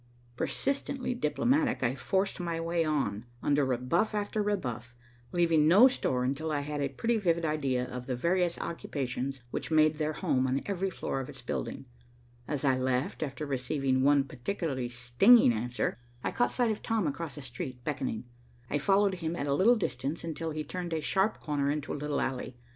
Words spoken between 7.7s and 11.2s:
of the various occupations which made their home on every floor